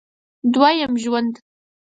دوه 0.53 0.69
یم 0.81 0.93
ژوند 1.03 1.33